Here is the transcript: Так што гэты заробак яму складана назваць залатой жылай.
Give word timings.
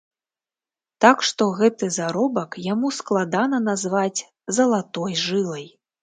Так 1.03 1.17
што 1.27 1.43
гэты 1.57 1.89
заробак 1.97 2.57
яму 2.73 2.89
складана 2.99 3.59
назваць 3.67 4.19
залатой 4.57 5.13
жылай. 5.25 5.69